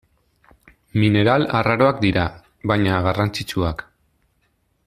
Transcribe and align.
Mineral 1.01 1.45
arraroak 1.59 2.01
dira, 2.07 2.25
baina 2.73 3.05
garrantzitsuak. 3.09 3.89